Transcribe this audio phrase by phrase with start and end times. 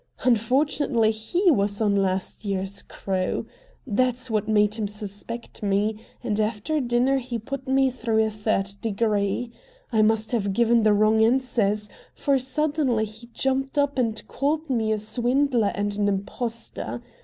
[0.23, 3.45] Unfortunately HE was on last year's crew!
[3.85, 8.73] That's what made him suspect me, and after dinner he put me through a third
[8.81, 9.51] degree.
[9.93, 14.91] I must have given the wrong answers, for suddenly he jumped up and called me
[14.91, 17.03] a swindler and an impostor.